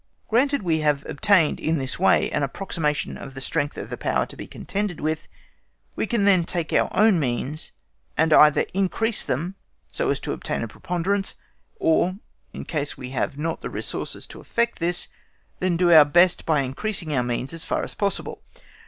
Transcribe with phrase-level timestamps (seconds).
[0.29, 4.25] Granted we have obtained in this way an approximation to the strength of the power
[4.25, 5.27] to be contended with,
[5.95, 7.71] we can then take of our own means,
[8.17, 9.53] and either increase them
[9.91, 11.35] so as to obtain a preponderance,
[11.75, 12.15] or,
[12.51, 15.07] in case we have not the resources to effect this,
[15.59, 18.41] then do our best by increasing our means as far as possible.